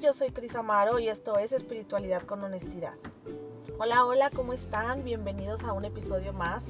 Yo 0.00 0.14
soy 0.14 0.30
Cris 0.30 0.56
Amaro 0.56 0.98
y 0.98 1.08
esto 1.08 1.38
es 1.38 1.52
Espiritualidad 1.52 2.22
con 2.22 2.42
Honestidad. 2.42 2.94
Hola, 3.78 4.06
hola, 4.06 4.30
¿cómo 4.34 4.54
están? 4.54 5.04
Bienvenidos 5.04 5.64
a 5.64 5.74
un 5.74 5.84
episodio 5.84 6.32
más. 6.32 6.68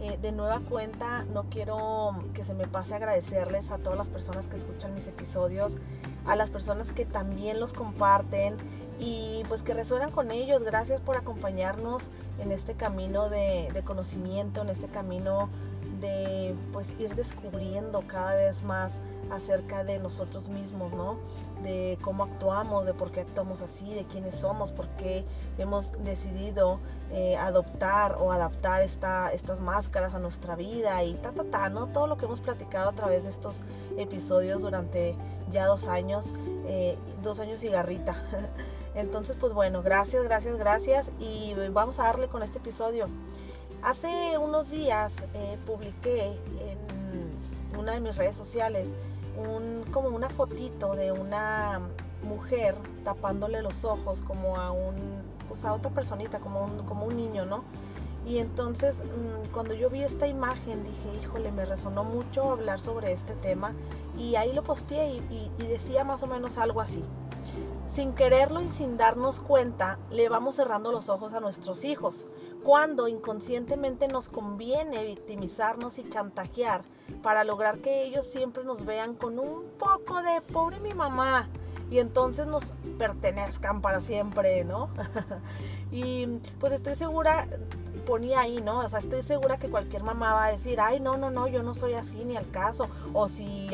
Eh, 0.00 0.18
de 0.22 0.30
nueva 0.30 0.60
cuenta, 0.60 1.24
no 1.24 1.44
quiero 1.50 2.24
que 2.32 2.44
se 2.44 2.54
me 2.54 2.68
pase 2.68 2.94
agradecerles 2.94 3.72
a 3.72 3.78
todas 3.78 3.98
las 3.98 4.08
personas 4.08 4.46
que 4.46 4.56
escuchan 4.56 4.94
mis 4.94 5.08
episodios, 5.08 5.78
a 6.24 6.36
las 6.36 6.50
personas 6.50 6.92
que 6.92 7.04
también 7.04 7.58
los 7.58 7.72
comparten 7.72 8.56
y 9.00 9.42
pues 9.48 9.64
que 9.64 9.74
resuenan 9.74 10.12
con 10.12 10.30
ellos. 10.30 10.62
Gracias 10.62 11.00
por 11.00 11.16
acompañarnos 11.16 12.10
en 12.38 12.52
este 12.52 12.74
camino 12.74 13.28
de, 13.28 13.68
de 13.74 13.82
conocimiento, 13.82 14.62
en 14.62 14.68
este 14.68 14.86
camino 14.86 15.48
de 16.00 16.54
pues 16.72 16.94
ir 17.00 17.16
descubriendo 17.16 18.04
cada 18.06 18.34
vez 18.34 18.62
más 18.62 18.92
acerca 19.30 19.84
de 19.84 19.98
nosotros 19.98 20.48
mismos, 20.48 20.92
¿no? 20.92 21.18
De 21.62 21.98
cómo 22.02 22.24
actuamos, 22.24 22.86
de 22.86 22.94
por 22.94 23.10
qué 23.10 23.20
actuamos 23.20 23.62
así, 23.62 23.92
de 23.94 24.04
quiénes 24.04 24.34
somos, 24.34 24.72
por 24.72 24.88
qué 24.90 25.24
hemos 25.58 25.92
decidido 26.04 26.80
eh, 27.12 27.36
adoptar 27.36 28.16
o 28.20 28.32
adaptar 28.32 28.82
esta, 28.82 29.32
estas 29.32 29.60
máscaras 29.60 30.14
a 30.14 30.18
nuestra 30.18 30.56
vida 30.56 31.02
y 31.04 31.14
ta, 31.14 31.32
ta, 31.32 31.44
ta, 31.44 31.68
¿no? 31.68 31.86
Todo 31.88 32.06
lo 32.06 32.16
que 32.16 32.26
hemos 32.26 32.40
platicado 32.40 32.90
a 32.90 32.92
través 32.92 33.24
de 33.24 33.30
estos 33.30 33.56
episodios 33.96 34.62
durante 34.62 35.16
ya 35.50 35.66
dos 35.66 35.86
años, 35.86 36.32
eh, 36.66 36.98
dos 37.22 37.40
años 37.40 37.62
y 37.64 37.68
garrita. 37.68 38.16
Entonces, 38.94 39.36
pues 39.38 39.52
bueno, 39.52 39.82
gracias, 39.82 40.24
gracias, 40.24 40.58
gracias 40.58 41.12
y 41.20 41.54
vamos 41.72 41.98
a 42.00 42.04
darle 42.04 42.28
con 42.28 42.42
este 42.42 42.58
episodio. 42.58 43.08
Hace 43.82 44.36
unos 44.36 44.70
días 44.70 45.14
eh, 45.32 45.56
publiqué 45.64 46.26
en 46.26 47.78
una 47.78 47.92
de 47.92 48.00
mis 48.00 48.16
redes 48.16 48.36
sociales 48.36 48.88
un, 49.40 49.84
como 49.92 50.08
una 50.08 50.28
fotito 50.28 50.94
de 50.94 51.12
una 51.12 51.80
mujer 52.22 52.74
tapándole 53.04 53.62
los 53.62 53.84
ojos 53.84 54.22
como 54.22 54.56
a 54.56 54.70
un 54.72 54.94
pues 55.48 55.64
a 55.64 55.72
otra 55.72 55.90
personita 55.90 56.38
como 56.38 56.64
un, 56.64 56.84
como 56.84 57.06
un 57.06 57.16
niño 57.16 57.46
no 57.46 57.64
y 58.26 58.38
entonces 58.38 59.02
mm, 59.02 59.52
cuando 59.52 59.74
yo 59.74 59.88
vi 59.88 60.02
esta 60.02 60.26
imagen 60.26 60.84
dije 60.84 61.22
híjole 61.22 61.50
me 61.50 61.64
resonó 61.64 62.04
mucho 62.04 62.50
hablar 62.52 62.80
sobre 62.80 63.12
este 63.12 63.34
tema 63.34 63.72
y 64.18 64.36
ahí 64.36 64.52
lo 64.52 64.62
posteé 64.62 65.22
y 65.30 65.66
decía 65.66 66.04
más 66.04 66.22
o 66.22 66.26
menos 66.26 66.58
algo 66.58 66.80
así 66.80 67.02
sin 67.90 68.14
quererlo 68.14 68.62
y 68.62 68.68
sin 68.68 68.96
darnos 68.96 69.40
cuenta, 69.40 69.98
le 70.10 70.28
vamos 70.28 70.54
cerrando 70.54 70.92
los 70.92 71.08
ojos 71.08 71.34
a 71.34 71.40
nuestros 71.40 71.84
hijos, 71.84 72.26
cuando 72.62 73.08
inconscientemente 73.08 74.06
nos 74.06 74.28
conviene 74.28 75.04
victimizarnos 75.04 75.98
y 75.98 76.08
chantajear 76.08 76.82
para 77.22 77.42
lograr 77.42 77.78
que 77.78 78.04
ellos 78.04 78.26
siempre 78.26 78.64
nos 78.64 78.84
vean 78.84 79.14
con 79.14 79.38
un 79.38 79.64
poco 79.78 80.22
de 80.22 80.40
pobre 80.52 80.78
mi 80.78 80.94
mamá 80.94 81.48
y 81.90 81.98
entonces 81.98 82.46
nos 82.46 82.72
pertenezcan 82.98 83.80
para 83.80 84.00
siempre, 84.00 84.64
¿no? 84.64 84.90
y 85.90 86.26
pues 86.60 86.72
estoy 86.72 86.94
segura, 86.94 87.48
ponía 88.06 88.40
ahí, 88.40 88.62
¿no? 88.62 88.78
O 88.78 88.88
sea, 88.88 89.00
estoy 89.00 89.22
segura 89.22 89.58
que 89.58 89.68
cualquier 89.68 90.04
mamá 90.04 90.32
va 90.34 90.44
a 90.46 90.52
decir, 90.52 90.80
ay, 90.80 91.00
no, 91.00 91.16
no, 91.16 91.30
no, 91.30 91.48
yo 91.48 91.64
no 91.64 91.74
soy 91.74 91.94
así 91.94 92.24
ni 92.24 92.36
al 92.36 92.48
caso. 92.50 92.88
O 93.12 93.26
si 93.26 93.68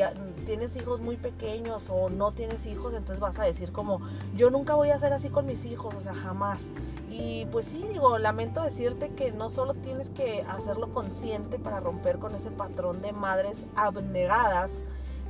tienes 0.47 0.77
hijos 0.77 1.01
muy 1.01 1.17
pequeños 1.17 1.89
o 1.89 2.09
no 2.09 2.31
tienes 2.31 2.65
hijos, 2.67 2.93
entonces 2.93 3.19
vas 3.19 3.37
a 3.37 3.43
decir 3.43 3.73
como, 3.73 3.99
yo 4.33 4.49
nunca 4.49 4.75
voy 4.75 4.91
a 4.91 4.97
ser 4.97 5.11
así 5.11 5.27
con 5.27 5.45
mis 5.45 5.65
hijos, 5.65 5.93
o 5.93 5.99
sea, 5.99 6.13
jamás. 6.13 6.69
Y 7.11 7.45
pues 7.51 7.65
sí, 7.65 7.85
digo, 7.91 8.17
lamento 8.17 8.63
decirte 8.63 9.09
que 9.09 9.33
no 9.33 9.49
solo 9.49 9.73
tienes 9.73 10.09
que 10.09 10.45
hacerlo 10.47 10.93
consciente 10.93 11.59
para 11.59 11.81
romper 11.81 12.17
con 12.17 12.33
ese 12.33 12.49
patrón 12.49 13.01
de 13.01 13.11
madres 13.11 13.57
abnegadas 13.75 14.71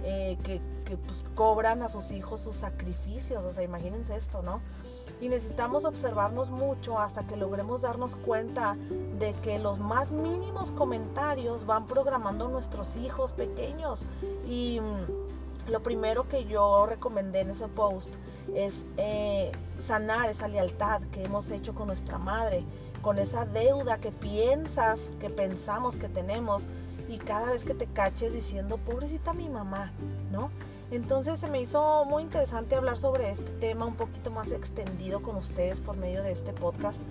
eh, 0.04 0.38
que, 0.44 0.62
que 0.86 0.98
pues, 0.98 1.26
cobran 1.34 1.82
a 1.82 1.90
sus 1.90 2.12
hijos 2.12 2.42
sus 2.42 2.56
sacrificios, 2.56 3.44
o 3.44 3.52
sea, 3.54 3.64
imagínense 3.64 4.16
esto, 4.16 4.44
¿no? 4.44 4.62
Y 5.20 5.30
necesitamos 5.30 5.86
observarnos 5.86 6.50
mucho 6.50 7.00
hasta 7.00 7.26
que 7.26 7.36
logremos 7.36 7.82
darnos 7.82 8.16
cuenta 8.16 8.76
de 9.20 9.34
que 9.44 9.60
los 9.60 9.80
más 9.80 10.12
mínimos 10.12 10.72
comentarios 10.72 11.66
van 11.66 11.86
programando 11.86 12.48
nuestros 12.50 12.96
hijos 12.98 13.34
pequeños 13.34 14.06
y 14.48 14.80
mm, 14.80 15.72
lo 15.72 15.82
primero 15.82 16.28
que 16.30 16.46
yo 16.46 16.86
recomendé 16.86 17.42
en 17.42 17.50
ese 17.52 17.68
post 17.68 18.14
es 18.56 18.86
eh, 18.98 19.52
sanar 19.86 20.30
esa 20.30 20.48
lealtad 20.48 21.02
que 21.12 21.24
hemos 21.24 21.52
hecho 21.52 21.76
con 21.76 21.88
nuestra 21.88 22.18
madre, 22.18 22.64
con 23.02 23.20
esa 23.20 23.46
deuda 23.46 23.98
que 23.98 24.12
piensas, 24.12 25.12
que 25.20 25.30
pensamos 25.30 25.98
que 25.98 26.08
tenemos 26.08 26.68
y 27.10 27.18
cada 27.18 27.52
vez 27.52 27.66
que 27.66 27.74
te 27.74 27.88
caches 27.88 28.34
diciendo, 28.34 28.78
pobrecita 28.78 29.34
mi 29.34 29.50
mamá, 29.50 29.92
¿no? 30.32 30.52
Entonces 30.90 31.40
se 31.40 31.48
me 31.48 31.60
hizo 31.60 32.06
muy 32.06 32.24
interesante 32.24 32.76
hablar 32.76 32.98
sobre 32.98 33.30
este 33.30 33.52
tema 33.52 33.86
un 33.86 33.96
poquito 33.96 34.32
más 34.32 34.52
extendido 34.52 35.22
con 35.22 35.36
ustedes 35.36 35.82
por 35.82 35.98
medio 35.98 36.24
de 36.24 36.32
este 36.32 36.54
podcast 36.54 37.02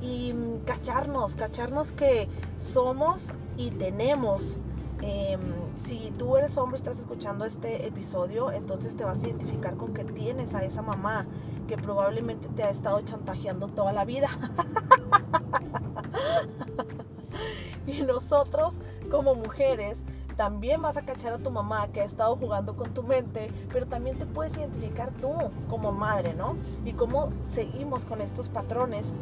y 0.00 0.32
mm, 0.32 0.60
cacharnos, 0.64 1.34
cacharnos 1.34 1.90
que 1.90 2.28
somos 2.56 3.32
y 3.56 3.70
tenemos. 3.70 4.58
Em, 5.02 5.40
si 5.76 6.12
tú 6.16 6.36
eres 6.36 6.56
hombre 6.56 6.76
estás 6.76 7.00
escuchando 7.00 7.44
este 7.44 7.86
episodio, 7.86 8.52
entonces 8.52 8.96
te 8.96 9.04
vas 9.04 9.22
a 9.22 9.26
identificar 9.26 9.76
con 9.76 9.92
que 9.92 10.04
tienes 10.04 10.54
a 10.54 10.64
esa 10.64 10.82
mamá 10.82 11.26
que 11.66 11.76
probablemente 11.76 12.48
te 12.48 12.62
ha 12.62 12.70
estado 12.70 13.00
chantajeando 13.02 13.68
toda 13.68 13.92
la 13.92 14.04
vida. 14.04 14.28
y 17.86 18.02
nosotros 18.02 18.76
como 19.10 19.34
mujeres 19.34 19.98
también 20.36 20.82
vas 20.82 20.96
a 20.96 21.02
cachar 21.02 21.34
a 21.34 21.38
tu 21.38 21.50
mamá 21.50 21.88
que 21.88 22.00
ha 22.00 22.04
estado 22.04 22.36
jugando 22.36 22.76
con 22.76 22.92
tu 22.92 23.02
mente, 23.02 23.50
pero 23.72 23.86
también 23.86 24.18
te 24.18 24.26
puedes 24.26 24.56
identificar 24.56 25.10
tú 25.20 25.32
como 25.68 25.92
madre, 25.92 26.34
¿no? 26.34 26.56
Y 26.84 26.92
cómo 26.92 27.30
seguimos 27.48 28.04
con 28.04 28.20
estos 28.20 28.48
patrones 28.48 29.14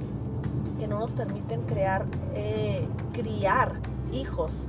que 0.79 0.89
no 0.89 0.99
nos 0.99 1.13
permiten 1.13 1.63
crear, 1.63 2.05
eh, 2.35 2.87
criar 3.13 3.73
hijos 4.13 4.67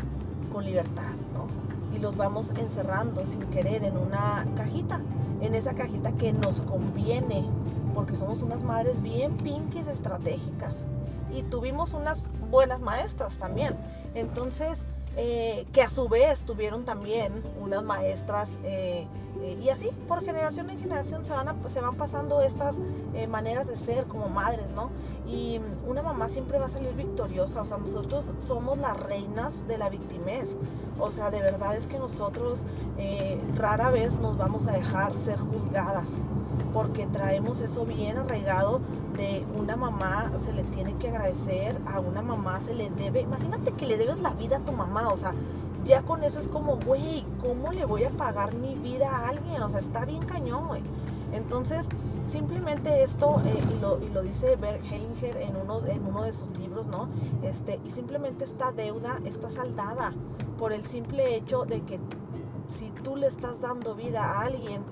con 0.51 0.65
libertad, 0.65 1.13
¿no? 1.33 1.47
Y 1.95 1.99
los 1.99 2.17
vamos 2.17 2.51
encerrando 2.59 3.25
sin 3.25 3.41
querer 3.43 3.83
en 3.83 3.97
una 3.97 4.45
cajita, 4.55 5.01
en 5.41 5.55
esa 5.55 5.73
cajita 5.73 6.11
que 6.11 6.33
nos 6.33 6.61
conviene, 6.61 7.45
porque 7.93 8.15
somos 8.15 8.41
unas 8.41 8.63
madres 8.63 9.01
bien 9.01 9.33
pinkies 9.37 9.87
estratégicas. 9.87 10.85
Y 11.35 11.43
tuvimos 11.43 11.93
unas 11.93 12.25
buenas 12.51 12.81
maestras 12.81 13.37
también. 13.37 13.75
Entonces, 14.13 14.87
eh, 15.15 15.67
que 15.71 15.83
a 15.83 15.89
su 15.89 16.09
vez 16.09 16.41
tuvieron 16.41 16.85
también 16.85 17.43
unas 17.61 17.83
maestras 17.83 18.49
eh, 18.63 19.05
eh, 19.41 19.59
y 19.63 19.69
así 19.69 19.91
por 20.07 20.25
generación 20.25 20.71
en 20.71 20.79
generación 20.79 21.23
se 21.23 21.33
van, 21.33 21.55
se 21.69 21.81
van 21.81 21.95
pasando 21.95 22.41
estas 22.41 22.77
maneras 23.29 23.67
de 23.67 23.77
ser 23.77 24.05
como 24.05 24.27
madres, 24.29 24.71
¿no? 24.71 24.89
Y 25.27 25.59
una 25.87 26.01
mamá 26.01 26.29
siempre 26.29 26.57
va 26.57 26.65
a 26.65 26.69
salir 26.69 26.93
victoriosa, 26.93 27.61
o 27.61 27.65
sea, 27.65 27.77
nosotros 27.77 28.31
somos 28.39 28.77
las 28.79 28.99
reinas 28.99 29.67
de 29.67 29.77
la 29.77 29.89
victimez, 29.89 30.57
o 30.99 31.11
sea, 31.11 31.29
de 31.29 31.41
verdad 31.41 31.75
es 31.75 31.87
que 31.87 31.99
nosotros 31.99 32.65
rara 33.55 33.89
vez 33.91 34.19
nos 34.19 34.37
vamos 34.37 34.67
a 34.67 34.71
dejar 34.71 35.15
ser 35.15 35.37
juzgadas, 35.39 36.07
porque 36.73 37.05
traemos 37.07 37.61
eso 37.61 37.85
bien 37.85 38.17
arraigado 38.17 38.81
de 39.17 39.45
una 39.57 39.75
mamá 39.75 40.31
se 40.43 40.53
le 40.53 40.63
tiene 40.63 40.95
que 40.95 41.09
agradecer, 41.09 41.79
a 41.85 41.99
una 41.99 42.21
mamá 42.21 42.61
se 42.61 42.73
le 42.73 42.89
debe, 42.89 43.21
imagínate 43.21 43.71
que 43.73 43.85
le 43.85 43.97
debes 43.97 44.19
la 44.19 44.31
vida 44.31 44.57
a 44.57 44.59
tu 44.59 44.71
mamá, 44.71 45.09
o 45.09 45.17
sea, 45.17 45.33
ya 45.85 46.01
con 46.01 46.23
eso 46.23 46.39
es 46.39 46.47
como, 46.47 46.77
güey, 46.77 47.25
¿cómo 47.41 47.71
le 47.71 47.85
voy 47.85 48.05
a 48.05 48.09
pagar 48.09 48.55
mi 48.55 48.75
vida 48.75 49.09
a 49.09 49.29
alguien? 49.29 49.61
O 49.61 49.69
sea, 49.69 49.79
está 49.79 50.05
bien 50.05 50.21
cañón, 50.21 50.67
güey. 50.67 50.81
Entonces, 51.33 51.87
simplemente 52.27 53.03
esto, 53.03 53.41
eh, 53.45 53.61
y, 53.71 53.81
lo, 53.81 53.99
lo, 54.13 54.21
dice 54.21 54.55
Bert 54.55 54.83
Hellinger 54.83 55.37
en, 55.37 55.55
unos, 55.55 55.85
en 55.85 56.05
uno 56.05 56.23
de 56.23 56.31
sus 56.31 56.57
libros, 56.57 56.85
¿no? 56.87 57.09
Este, 57.41 57.79
y 57.85 57.91
simplemente 57.91 58.45
esta 58.45 58.71
deuda 58.71 59.19
está 59.25 59.49
saldada 59.49 60.13
por 60.57 60.73
el 60.73 60.83
simple 60.85 61.35
hecho 61.35 61.65
de 61.65 61.81
que 61.81 61.99
si 62.67 62.89
tú 63.03 63.15
le 63.15 63.27
estás 63.27 63.59
dando 63.59 63.95
vida 63.95 64.23
a 64.23 64.41
alguien, 64.41 64.83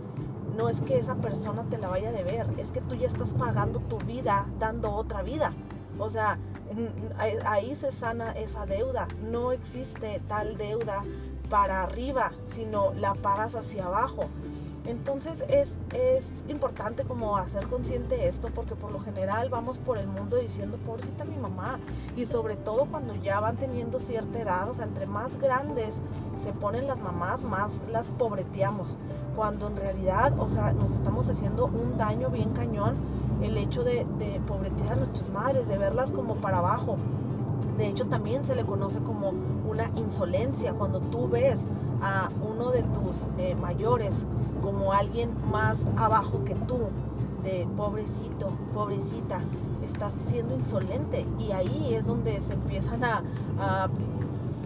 no 0.56 0.70
es 0.70 0.82
que 0.82 0.98
esa 0.98 1.16
persona 1.16 1.64
te 1.70 1.78
la 1.78 1.90
vaya 1.90 2.10
a 2.10 2.12
deber, 2.12 2.48
es 2.58 2.72
que 2.72 2.82
tú 2.82 2.96
ya 2.96 3.08
estás 3.08 3.34
pagando 3.34 3.80
tu 3.80 3.98
vida 4.00 4.48
dando 4.60 4.92
otra 4.92 5.22
vida. 5.22 5.54
O 6.00 6.10
sea, 6.10 6.38
ahí 7.46 7.76
se 7.76 7.92
sana 7.92 8.32
esa 8.32 8.66
deuda. 8.66 9.08
No 9.30 9.52
existe 9.52 10.22
tal 10.28 10.58
deuda 10.58 11.04
para 11.50 11.84
arriba, 11.84 12.32
sino 12.46 12.94
la 12.94 13.14
pagas 13.14 13.56
hacia 13.56 13.86
abajo. 13.86 14.30
Entonces 14.86 15.46
es, 15.48 15.74
es, 15.94 16.44
importante 16.48 17.04
como 17.04 17.38
hacer 17.38 17.68
consciente 17.68 18.28
esto 18.28 18.50
porque 18.54 18.76
por 18.76 18.92
lo 18.92 19.00
general 19.00 19.50
vamos 19.50 19.78
por 19.78 20.00
el 20.00 20.08
mundo 20.08 20.38
diciendo 20.38 20.78
pobrecita 20.86 21.24
mi 21.24 21.38
mamá 21.38 21.80
y 22.18 22.26
sobre 22.26 22.56
todo 22.56 22.86
cuando 22.86 23.14
ya 23.16 23.40
van 23.40 23.58
teniendo 23.58 24.00
cierta 24.00 24.40
edad, 24.40 24.70
o 24.70 24.74
sea, 24.74 24.86
entre 24.86 25.06
más 25.06 25.40
grandes 25.40 25.94
se 26.44 26.52
ponen 26.52 26.88
las 26.88 27.00
mamás, 27.00 27.44
más 27.44 27.72
las 27.92 28.10
pobreteamos. 28.10 28.98
Cuando 29.36 29.68
en 29.68 29.76
realidad, 29.76 30.38
o 30.40 30.50
sea, 30.50 30.74
nos 30.74 30.92
estamos 30.92 31.30
haciendo 31.30 31.66
un 31.66 31.98
daño 31.98 32.30
bien 32.30 32.50
cañón 32.50 32.96
el 33.44 33.58
hecho 33.58 33.84
de, 33.84 34.06
de 34.18 34.42
pobretear 34.48 34.94
a 34.94 34.96
nuestras 34.96 35.30
madres, 35.30 35.68
de 35.68 35.78
verlas 35.78 36.12
como 36.12 36.36
para 36.36 36.58
abajo. 36.58 36.98
De 37.78 37.88
hecho, 37.88 38.08
también 38.08 38.44
se 38.46 38.56
le 38.56 38.66
conoce 38.66 39.00
como 39.00 39.32
una 39.70 39.92
insolencia. 39.96 40.74
Cuando 40.74 41.00
tú 41.00 41.30
ves 41.30 41.60
a 42.02 42.30
uno 42.42 42.72
de 42.72 42.84
tus 42.84 43.16
eh, 43.38 43.56
mayores 43.56 44.26
como 44.62 44.94
alguien 44.94 45.32
más 45.50 45.78
abajo 45.98 46.44
que 46.46 46.56
tú 46.56 46.90
de 47.44 47.68
pobrecito, 47.76 48.52
pobrecita, 48.74 49.40
estás 49.84 50.14
siendo 50.28 50.56
insolente. 50.56 51.26
Y 51.40 51.52
ahí 51.52 51.94
es 51.94 52.06
donde 52.06 52.40
se 52.42 52.54
empiezan 52.54 53.04
a, 53.04 53.24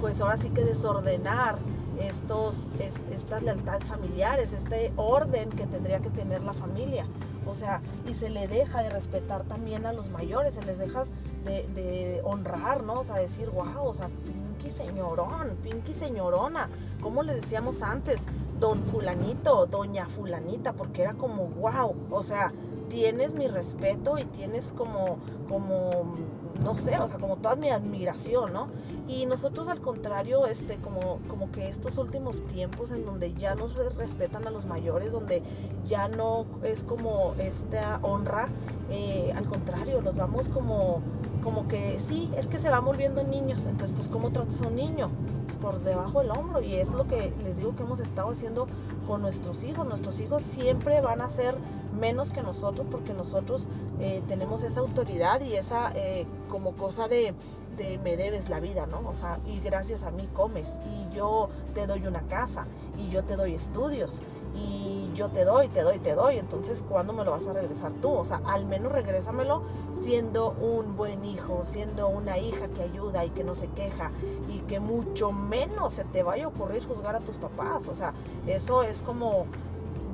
pues 0.02 0.20
ahora 0.22 0.38
sí 0.38 0.50
que 0.50 0.64
desordenar 0.64 1.58
estos, 2.00 2.68
estas 3.14 3.42
lealtades 3.44 3.86
familiares, 3.86 4.52
este 4.52 4.92
orden 4.98 5.50
que 5.50 5.66
tendría 5.66 6.00
que 6.00 6.10
tener 6.10 6.44
la 6.44 6.54
familia. 6.54 7.06
O 7.48 7.54
sea, 7.54 7.82
y 8.08 8.14
se 8.14 8.30
le 8.30 8.48
deja 8.48 8.82
de 8.82 8.90
respetar 8.90 9.44
también 9.44 9.86
a 9.86 9.94
los 9.94 10.10
mayores, 10.10 10.56
se 10.56 10.64
les 10.64 10.80
deja 10.80 11.04
de, 11.46 12.22
honrar, 12.24 12.84
¿no? 12.84 13.02
O 13.02 13.04
sea, 13.04 13.18
decir, 13.18 13.50
wow, 13.50 13.86
o 13.86 13.94
sea, 13.94 14.10
pinky 14.26 14.70
señorón, 14.70 15.58
pinky 15.62 15.94
señorona, 15.94 16.70
como 17.02 17.24
les 17.24 17.42
decíamos 17.42 17.82
antes, 17.82 18.20
don 18.60 18.84
fulanito, 18.84 19.66
doña 19.68 20.08
fulanita, 20.08 20.74
porque 20.74 21.04
era 21.04 21.14
como, 21.14 21.48
wow, 21.48 21.96
o 22.10 22.24
sea, 22.24 22.52
tienes 22.90 23.34
mi 23.34 23.48
respeto 23.48 24.18
y 24.18 24.26
tienes 24.26 24.72
como, 24.72 25.20
como, 25.48 26.16
no 26.64 26.76
sé, 26.76 26.98
o 26.98 27.08
sea, 27.08 27.18
como 27.20 27.38
toda 27.38 27.56
mi 27.56 27.70
admiración, 27.70 28.54
¿no? 28.54 28.68
Y 29.08 29.26
nosotros 29.26 29.68
al 29.68 29.82
contrario, 29.82 30.48
este, 30.48 30.78
como, 30.78 31.20
como 31.28 31.52
que 31.52 31.70
estos 31.70 31.98
últimos 31.98 32.46
tiempos 32.48 32.92
en 32.92 33.06
donde 33.06 33.34
ya 33.34 33.56
nos 33.56 33.76
respetan 33.96 34.48
a 34.48 34.50
los 34.50 34.66
mayores, 34.66 35.12
donde 35.12 35.44
ya 35.86 36.08
no 36.08 36.46
es 36.64 36.84
como 36.84 37.36
esta 37.38 38.00
honra, 38.02 38.48
eh, 38.90 39.32
al 39.36 39.46
contrario, 39.46 40.02
los 40.02 40.16
vamos 40.16 40.50
como, 40.50 41.02
como 41.44 41.68
que 41.68 42.00
sí, 42.00 42.32
es 42.36 42.48
que 42.48 42.58
se 42.58 42.70
van 42.70 42.84
volviendo 42.84 43.24
niños, 43.24 43.68
entonces 43.68 43.96
pues 43.96 44.08
¿cómo 44.08 44.32
tratas 44.32 44.62
a 44.62 44.68
un 44.68 44.76
niño? 44.76 45.12
Pues 45.46 45.58
por 45.58 45.80
debajo 45.84 46.22
del 46.22 46.32
hombro 46.32 46.62
y 46.62 46.76
es 46.76 46.90
lo 46.90 47.08
que 47.08 47.32
les 47.44 47.58
digo 47.58 47.76
que 47.76 47.84
hemos 47.84 48.00
estado 48.00 48.32
haciendo 48.32 48.68
con 49.08 49.22
nuestros 49.22 49.64
hijos, 49.64 49.86
nuestros 49.88 50.20
hijos 50.20 50.42
siempre 50.42 51.02
van 51.02 51.22
a 51.22 51.30
ser 51.30 51.56
menos 52.00 52.32
que 52.32 52.42
nosotros 52.42 52.88
porque 52.90 53.14
nosotros 53.14 53.68
eh, 54.00 54.22
tenemos 54.28 54.64
esa 54.64 54.82
autoridad 54.82 55.42
y 55.42 55.56
esa 55.56 55.92
eh, 55.96 56.26
como 56.50 56.74
cosa 56.74 57.08
de, 57.08 57.34
de, 57.78 57.98
me 58.00 58.18
debes 58.18 58.50
la 58.50 58.60
vida, 58.60 58.88
¿no? 58.88 59.02
O 59.08 59.16
sea, 59.16 59.40
y 59.46 59.60
gracias 59.60 60.04
a 60.04 60.12
mí 60.12 60.28
comes 60.34 60.80
y 60.86 61.16
yo 61.16 61.50
te 61.74 61.88
doy 61.88 62.06
una 62.06 62.22
casa 62.24 62.66
y 62.98 63.10
yo 63.10 63.24
te 63.24 63.36
doy 63.36 63.54
estudios 63.54 64.22
y 64.54 65.12
yo 65.16 65.30
te 65.30 65.46
doy, 65.46 65.70
te 65.70 65.82
doy, 65.82 66.00
te 66.00 66.14
doy, 66.14 66.40
entonces 66.40 66.84
¿cuándo 66.88 67.14
me 67.14 67.24
lo 67.24 67.32
vas 67.32 67.48
a 67.48 67.54
regresar 67.54 67.94
tú? 67.94 68.12
O 68.12 68.26
sea, 68.26 68.42
al 68.46 68.66
menos 68.66 68.92
regrésamelo 68.92 69.64
siendo 70.02 70.52
un 70.52 70.96
buen 70.98 71.24
hijo, 71.24 71.64
siendo 71.68 72.08
una 72.10 72.38
hija 72.38 72.68
que 72.70 72.84
ayuda 72.84 73.24
y 73.24 73.30
que 73.30 73.44
no 73.44 73.56
se 73.56 73.68
queja 73.70 74.12
y 74.50 74.60
que 74.62 74.80
mucho 74.80 75.32
menos 75.32 75.94
se 75.94 76.04
te 76.04 76.24
vaya 76.24 76.46
a 76.46 76.48
ocurrir 76.50 76.86
juzgar 76.86 77.16
a 77.16 77.22
tus 77.22 77.38
papás, 77.38 77.88
o 77.88 77.96
sea, 77.96 78.14
eso 78.46 78.84
es 78.84 79.02
como 79.02 79.46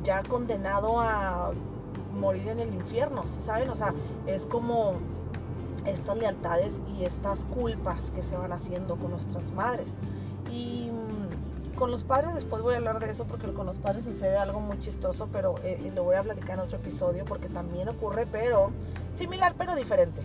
ya 0.04 0.24
condenado 0.24 1.00
a 1.00 1.52
morir 2.22 2.48
en 2.48 2.60
el 2.60 2.74
infierno, 2.74 3.26
¿saben? 3.28 3.70
O 3.70 3.76
sea, 3.76 3.94
es 4.28 4.46
como 4.46 4.94
estas 5.86 6.16
lealtades 6.18 6.80
y 6.96 7.04
estas 7.04 7.44
culpas 7.46 8.12
que 8.12 8.24
se 8.24 8.38
van 8.38 8.54
haciendo 8.54 8.96
con 8.96 9.12
nuestras 9.12 9.52
madres. 9.52 9.96
Y 10.52 10.92
mm, 10.92 11.78
con 11.78 11.90
los 11.90 12.04
padres, 12.04 12.36
después 12.36 12.62
voy 12.62 12.76
a 12.76 12.78
hablar 12.78 13.00
de 13.00 13.10
eso 13.10 13.26
porque 13.26 13.52
con 13.52 13.66
los 13.66 13.80
padres 13.80 14.06
sucede 14.06 14.38
algo 14.38 14.60
muy 14.60 14.80
chistoso, 14.80 15.28
pero 15.34 15.56
eh, 15.64 15.92
lo 15.96 16.04
voy 16.04 16.16
a 16.16 16.22
platicar 16.22 16.60
en 16.60 16.66
otro 16.66 16.78
episodio 16.78 17.26
porque 17.26 17.50
también 17.50 17.90
ocurre, 17.90 18.28
pero 18.32 18.72
similar, 19.16 19.56
pero 19.58 19.76
diferente. 19.76 20.22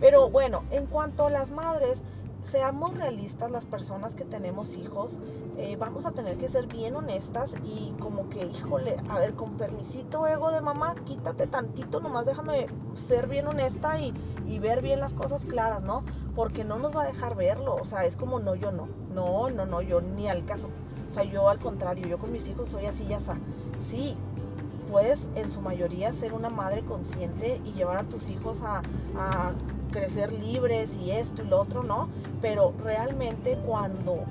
Pero 0.00 0.28
bueno, 0.28 0.64
en 0.72 0.86
cuanto 0.86 1.26
a 1.26 1.30
las 1.30 1.50
madres, 1.50 2.02
seamos 2.46 2.94
realistas 2.96 3.50
las 3.50 3.66
personas 3.66 4.14
que 4.14 4.24
tenemos 4.24 4.76
hijos, 4.76 5.18
eh, 5.56 5.76
vamos 5.76 6.06
a 6.06 6.12
tener 6.12 6.36
que 6.38 6.48
ser 6.48 6.66
bien 6.66 6.94
honestas 6.94 7.54
y 7.64 7.92
como 7.98 8.28
que, 8.28 8.46
híjole, 8.46 8.96
a 9.08 9.18
ver, 9.18 9.34
con 9.34 9.56
permisito 9.56 10.26
ego 10.26 10.52
de 10.52 10.60
mamá, 10.60 10.94
quítate 11.04 11.46
tantito, 11.46 12.00
nomás 12.00 12.24
déjame 12.24 12.68
ser 12.94 13.26
bien 13.26 13.48
honesta 13.48 13.98
y, 13.98 14.14
y 14.46 14.58
ver 14.60 14.80
bien 14.80 15.00
las 15.00 15.12
cosas 15.12 15.44
claras, 15.44 15.82
¿no? 15.82 16.04
Porque 16.34 16.64
no 16.64 16.78
nos 16.78 16.96
va 16.96 17.02
a 17.02 17.06
dejar 17.06 17.34
verlo, 17.34 17.74
o 17.74 17.84
sea, 17.84 18.04
es 18.04 18.16
como 18.16 18.38
no, 18.38 18.54
yo 18.54 18.70
no, 18.70 18.88
no, 19.12 19.50
no, 19.50 19.66
no, 19.66 19.82
yo 19.82 20.00
ni 20.00 20.28
al 20.28 20.44
caso. 20.44 20.68
O 21.10 21.12
sea, 21.12 21.24
yo 21.24 21.48
al 21.48 21.58
contrario, 21.58 22.06
yo 22.06 22.18
con 22.18 22.30
mis 22.30 22.48
hijos 22.48 22.68
soy 22.68 22.86
así, 22.86 23.06
ya 23.06 23.18
está. 23.18 23.36
Sí, 23.88 24.16
puedes 24.90 25.28
en 25.34 25.50
su 25.50 25.60
mayoría 25.60 26.12
ser 26.12 26.32
una 26.32 26.50
madre 26.50 26.82
consciente 26.82 27.60
y 27.64 27.72
llevar 27.72 27.96
a 27.96 28.02
tus 28.04 28.28
hijos 28.28 28.62
a, 28.62 28.82
a 29.16 29.52
crecer 29.96 30.30
libres 30.32 30.98
y 30.98 31.10
esto 31.10 31.42
y 31.42 31.46
lo 31.46 31.60
otro, 31.60 31.82
¿no? 31.82 32.08
Pero 32.42 32.74
realmente 32.84 33.58
cuando 33.66 34.24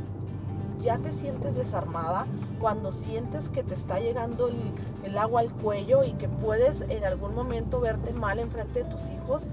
ya 0.79 0.99
te 0.99 1.11
sientes 1.11 1.55
desarmada, 1.55 2.27
cuando 2.59 2.91
sientes 2.91 3.49
que 3.49 3.63
te 3.63 3.73
está 3.73 3.99
llegando 3.99 4.49
el, 5.03 5.17
agua 5.17 5.41
al 5.41 5.51
cuello 5.51 6.03
y 6.03 6.11
que 6.13 6.27
puedes 6.27 6.81
en 6.81 7.03
algún 7.05 7.33
momento 7.33 7.79
verte 7.79 8.11
mal 8.11 8.37
enfrente 8.37 8.83
de 8.83 8.89
tus 8.89 9.09
hijos, 9.09 9.47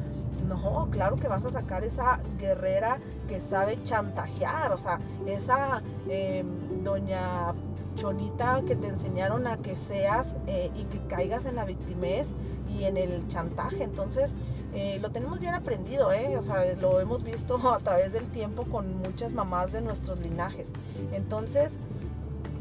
no, 0.49 0.89
claro 0.91 1.17
que 1.17 1.29
vas 1.29 1.45
a 1.47 1.53
sacar 1.53 1.85
esa 1.85 2.21
guerrera 2.39 2.99
que 3.29 3.41
sabe 3.41 3.83
chantajear, 3.85 4.73
o 4.73 4.79
sea, 4.79 4.99
esa 5.27 5.83
em, 6.09 6.47
doña 6.83 7.55
chonita 7.95 8.61
que 8.67 8.75
te 8.75 8.89
enseñaron 8.89 9.47
a 9.47 9.59
que 9.59 9.77
seas 9.77 10.37
eh, 10.47 10.71
y 10.75 10.85
que 10.85 10.99
caigas 11.07 11.47
en 11.47 11.57
la 11.57 11.65
victimez 11.65 12.29
y 12.77 12.85
en 12.85 12.97
el 12.97 13.29
chantaje. 13.29 13.85
Entonces, 13.85 14.35
eh, 14.75 14.99
lo 15.03 15.11
tenemos 15.11 15.39
bien 15.39 15.55
aprendido, 15.55 16.13
¿eh? 16.13 16.37
O 16.39 16.43
sea, 16.43 16.65
lo 16.81 16.99
hemos 17.01 17.23
visto 17.23 17.57
a 17.73 17.79
través 17.79 18.13
del 18.13 18.25
tiempo 18.29 18.65
con 18.65 18.97
muchas 18.99 19.33
mamás 19.33 19.73
de 19.73 19.83
nuestros 19.83 20.19
linajes. 20.21 20.69
Entonces, 21.13 21.75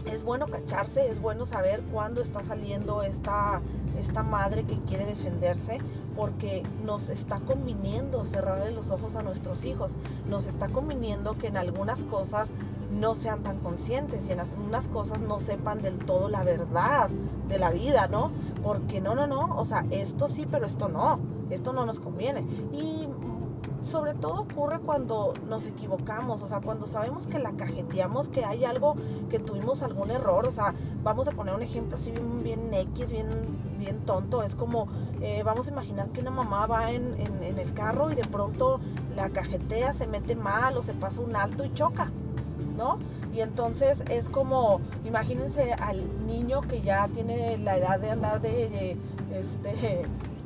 es 0.06 0.24
bueno 0.24 0.48
cacharse, 0.48 1.10
es 1.10 1.22
bueno 1.22 1.46
saber 1.46 1.82
cuándo 1.92 2.22
está 2.22 2.44
saliendo 2.44 3.04
esta, 3.04 3.62
esta 4.00 4.24
madre 4.24 4.64
que 4.64 4.78
quiere 4.88 5.06
defenderse, 5.06 5.78
porque 6.16 6.64
nos 6.86 7.10
está 7.10 7.40
conviniendo 7.40 8.26
cerrarle 8.26 8.72
los 8.72 8.92
ojos 8.92 9.16
a 9.16 9.22
nuestros 9.22 9.64
hijos, 9.64 9.92
nos 10.28 10.48
está 10.48 10.68
conviniendo 10.68 11.38
que 11.38 11.48
en 11.48 11.58
algunas 11.58 12.04
cosas 12.04 12.50
no 12.92 13.16
sean 13.16 13.42
tan 13.42 13.60
conscientes 13.60 14.28
y 14.28 14.34
en 14.34 14.42
algunas 14.42 14.90
cosas 14.90 15.22
no 15.22 15.40
sepan 15.40 15.82
del 15.82 16.00
todo 16.00 16.28
la 16.28 16.44
verdad 16.44 17.10
de 17.48 17.58
la 17.58 17.70
vida, 17.70 18.08
¿no? 18.08 18.32
Porque 18.64 19.00
no, 19.00 19.16
no, 19.16 19.28
no, 19.28 19.56
o 19.56 19.66
sea, 19.66 19.86
esto 19.92 20.28
sí, 20.28 20.46
pero 20.50 20.66
esto 20.66 20.90
no 20.90 21.20
esto 21.52 21.74
no 21.74 21.86
nos 21.86 22.00
conviene. 22.00 22.42
Y 22.72 23.08
sobre 23.86 24.14
todo 24.14 24.42
ocurre 24.42 24.80
cuando 24.80 25.34
nos 25.50 25.66
equivocamos, 25.66 26.42
o 26.42 26.48
sea, 26.48 26.62
cuando 26.62 26.88
sabemos 26.88 27.28
que 27.28 27.40
la 27.40 27.52
cajeteamos, 27.54 28.30
que 28.30 28.46
hay 28.46 28.64
algo, 28.64 28.96
que 29.30 29.40
tuvimos 29.40 29.82
algún 29.82 30.12
error, 30.12 30.48
o 30.48 30.52
sea, 30.52 30.74
vamos 31.04 31.28
a 31.28 31.32
poner 31.32 31.56
un 31.56 31.64
ejemplo 31.64 31.96
así 31.96 32.14
bien, 32.44 32.74
X, 32.74 33.12
bien, 33.12 33.28
bien 33.80 34.00
tonto, 34.06 34.44
es 34.44 34.56
como, 34.56 34.88
eh, 35.22 35.42
vamos 35.44 35.68
a 35.68 35.72
imaginar 35.72 36.10
que 36.10 36.22
una 36.22 36.32
mamá 36.32 36.68
va 36.68 36.92
en, 36.92 37.16
en 37.20 37.58
el 37.58 37.74
carro 37.74 38.12
y 38.12 38.16
de 38.16 38.24
pronto 38.24 38.80
la 39.16 39.30
cajetea, 39.30 39.94
se 39.94 40.06
mete 40.06 40.36
mal 40.36 40.78
o 40.78 40.84
se 40.84 40.94
pasa 40.94 41.22
un 41.22 41.36
alto 41.36 41.66
y 41.66 41.74
choca, 41.74 42.12
¿no? 42.78 42.98
Y 43.34 43.40
entonces 43.40 44.04
es 44.10 44.30
como, 44.30 44.82
imagínense 45.06 45.74
al 45.74 46.04
niño 46.28 46.62
que 46.62 46.82
ya 46.82 47.08
tiene 47.08 47.58
la 47.58 47.78
edad 47.78 48.00
de 48.00 48.12
andar 48.12 48.42
de, 48.42 48.98
este, 49.34 50.04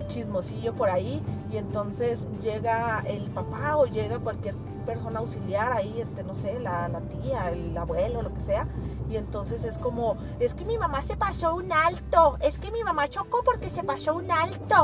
chismosillo 0.08 0.74
por 0.76 0.90
ahí 0.90 1.22
y 1.52 1.58
entonces 1.58 2.28
llega 2.42 3.04
el 3.08 3.30
papá 3.32 3.78
o 3.78 3.86
llega 3.86 4.20
cualquier 4.20 4.56
persona 4.86 5.20
auxiliar 5.20 5.72
ahí, 5.74 6.00
este, 6.00 6.24
no 6.24 6.36
sé, 6.36 6.60
la, 6.60 6.88
la 6.88 7.02
tía, 7.02 7.50
el 7.50 7.78
abuelo, 7.78 8.22
lo 8.22 8.34
que 8.34 8.42
sea, 8.42 8.68
y 9.10 9.18
entonces 9.18 9.64
es 9.66 9.78
como, 9.78 10.18
es 10.40 10.54
que 10.54 10.66
mi 10.66 10.78
mamá 10.78 11.02
se 11.04 11.18
pasó 11.18 11.56
un 11.56 11.72
alto, 11.72 12.38
es 12.42 12.60
que 12.60 12.72
mi 12.72 12.84
mamá 12.84 13.08
chocó 13.08 13.42
porque 13.44 13.70
se 13.70 13.84
pasó 13.84 14.16
un 14.16 14.32
alto. 14.32 14.84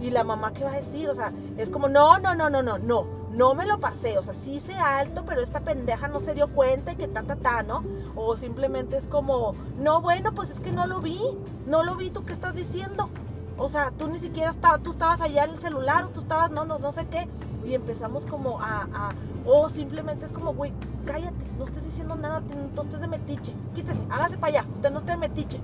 Y 0.00 0.10
la 0.10 0.24
mamá, 0.24 0.54
¿qué 0.54 0.64
va 0.64 0.72
a 0.72 0.76
decir? 0.76 1.10
O 1.10 1.14
sea, 1.14 1.30
es 1.58 1.68
como, 1.68 1.86
no, 1.86 2.18
no, 2.18 2.34
no, 2.34 2.48
no, 2.48 2.62
no, 2.62 2.78
no, 2.78 3.06
no 3.30 3.54
me 3.54 3.66
lo 3.66 3.78
pasé, 3.78 4.16
o 4.18 4.22
sea, 4.22 4.32
sí 4.32 4.54
hice 4.54 4.74
alto, 4.74 5.24
pero 5.26 5.42
esta 5.42 5.60
pendeja 5.60 6.08
no 6.08 6.20
se 6.20 6.32
dio 6.32 6.48
cuenta 6.48 6.92
y 6.92 6.96
que 6.96 7.06
ta, 7.06 7.22
ta, 7.22 7.36
ta, 7.36 7.62
¿no? 7.62 7.84
O 8.16 8.34
simplemente 8.36 8.96
es 8.96 9.06
como, 9.06 9.54
no, 9.78 10.00
bueno, 10.00 10.32
pues 10.34 10.50
es 10.50 10.60
que 10.60 10.72
no 10.72 10.86
lo 10.86 11.00
vi, 11.00 11.20
no 11.66 11.82
lo 11.82 11.96
vi, 11.96 12.10
¿tú 12.10 12.24
qué 12.24 12.32
estás 12.32 12.54
diciendo? 12.54 13.10
O 13.62 13.68
sea, 13.68 13.90
tú 13.90 14.08
ni 14.08 14.18
siquiera 14.18 14.50
estabas, 14.50 14.82
tú 14.82 14.90
estabas 14.90 15.20
allá 15.20 15.44
en 15.44 15.50
el 15.50 15.58
celular 15.58 16.04
o 16.04 16.08
tú 16.08 16.20
estabas, 16.20 16.50
no, 16.50 16.64
no, 16.64 16.78
no 16.78 16.92
sé 16.92 17.06
qué. 17.08 17.28
Y 17.62 17.74
empezamos 17.74 18.24
como 18.24 18.58
a, 18.58 19.12
o 19.44 19.68
simplemente 19.68 20.24
es 20.24 20.32
como, 20.32 20.54
güey, 20.54 20.72
cállate, 21.04 21.44
no 21.58 21.64
estés 21.64 21.84
diciendo 21.84 22.16
nada, 22.16 22.40
no 22.74 22.82
estés 22.82 23.02
de 23.02 23.06
metiche, 23.06 23.52
quítese, 23.74 24.00
hágase 24.08 24.38
para 24.38 24.60
allá, 24.60 24.68
usted 24.74 24.90
no 24.90 25.00
esté 25.00 25.12
de 25.12 25.18
metiche. 25.18 25.60